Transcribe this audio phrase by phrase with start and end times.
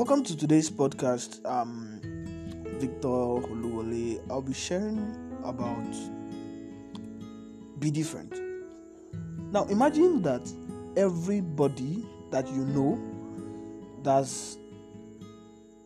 [0.00, 1.44] Welcome to today's podcast.
[1.44, 2.00] Um,
[2.80, 4.18] Victor Huluwale.
[4.30, 4.98] I'll be sharing
[5.44, 5.94] about
[7.78, 8.32] be different.
[9.52, 10.50] Now, imagine that
[10.96, 12.98] everybody that you know
[14.02, 14.56] that's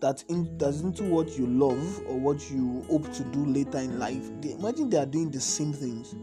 [0.00, 4.00] that in that's into what you love or what you hope to do later in
[4.00, 4.28] life.
[4.40, 6.16] They, imagine they are doing the same things.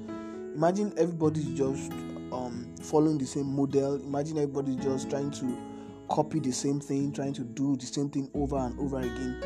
[0.57, 1.93] Imagine everybody's just
[2.33, 3.95] um, following the same model.
[3.95, 5.76] Imagine everybody's just trying to
[6.09, 9.43] copy the same thing, trying to do the same thing over and over again.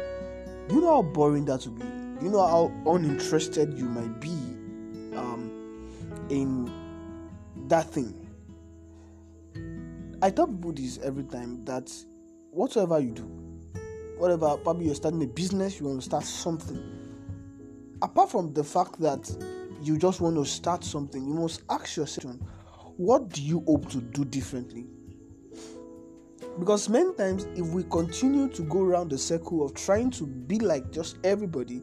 [0.70, 2.25] You know how boring that would be?
[2.25, 4.29] You know how uninterested you might be
[5.17, 5.89] um,
[6.29, 6.71] in
[7.67, 8.15] that thing?
[10.21, 11.91] I tell people this every time that
[12.51, 13.23] whatever you do,
[14.17, 16.79] whatever, probably you're starting a business, you want to start something.
[18.03, 19.29] Apart from the fact that
[19.81, 22.35] you just want to start something, you must ask yourself,
[22.98, 24.85] what do you hope to do differently?
[26.60, 30.60] Because many times, if we continue to go around the circle of trying to be
[30.60, 31.82] like just everybody,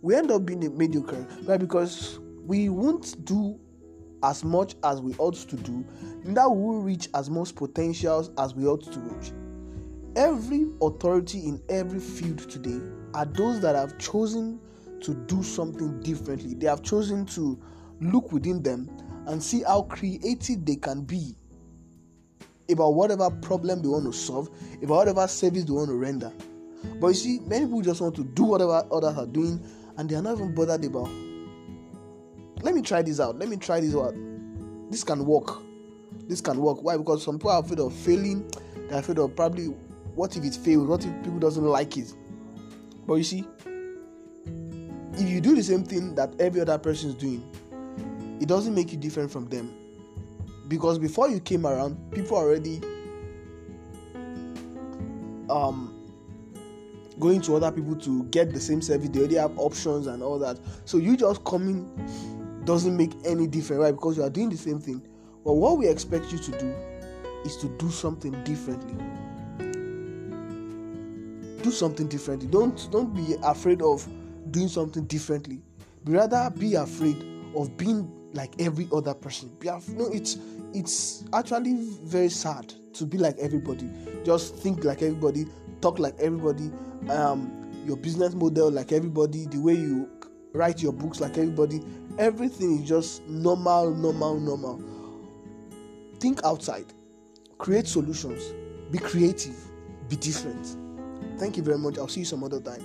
[0.00, 1.58] we end up being a mediocre, right?
[1.58, 3.58] Because we won't do
[4.22, 5.84] as much as we ought to do,
[6.24, 9.32] neither will we reach as much potentials as we ought to reach.
[10.14, 12.80] Every authority in every field today
[13.14, 14.60] are those that have chosen
[15.00, 16.54] to do something differently.
[16.54, 17.58] They have chosen to
[18.00, 18.90] look within them
[19.26, 21.34] and see how creative they can be
[22.70, 24.48] about whatever problem they want to solve,
[24.82, 26.32] about whatever service they want to render.
[27.00, 29.64] But you see, many people just want to do whatever others are doing
[29.96, 31.10] and they are not even bothered about.
[32.62, 33.38] Let me try this out.
[33.38, 34.14] Let me try this out.
[34.90, 35.62] This can work.
[36.28, 36.82] This can work.
[36.82, 36.96] Why?
[36.96, 38.48] Because some people are afraid of failing.
[38.88, 39.66] They're afraid of probably
[40.14, 40.86] what if it fails?
[40.86, 42.12] What if people doesn't like it?
[43.06, 43.44] But you see,
[45.14, 47.42] if you do the same thing that every other person is doing,
[48.40, 49.81] it doesn't make you different from them
[50.68, 52.80] because before you came around people already
[55.50, 55.98] um
[57.20, 60.38] going to other people to get the same service they already have options and all
[60.38, 60.58] that.
[60.84, 61.88] So you just coming
[62.64, 63.92] doesn't make any difference right?
[63.92, 65.02] Because you are doing the same thing.
[65.44, 66.74] But what we expect you to do
[67.44, 68.94] is to do something differently.
[71.62, 72.48] Do something differently.
[72.48, 74.06] Don't don't be afraid of
[74.50, 75.62] doing something differently.
[76.04, 77.24] Rather be afraid
[77.56, 79.50] of being like every other person.
[79.58, 80.38] Be af- no it's
[80.74, 83.88] it's actually very sad to be like everybody.
[84.24, 85.46] Just think like everybody
[85.80, 86.70] talk like everybody
[87.10, 90.08] um your business model like everybody the way you
[90.52, 91.80] write your books like everybody.
[92.18, 94.82] Everything is just normal normal normal.
[96.20, 96.92] Think outside.
[97.58, 98.42] Create solutions.
[98.90, 99.56] Be creative.
[100.08, 100.76] Be different.
[101.38, 101.98] Thank you very much.
[101.98, 102.82] I'll see you some other time